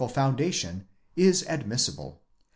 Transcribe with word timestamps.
67 0.01 0.15
foundation 0.15 0.87
is 1.15 1.45
admissible. 1.47 2.23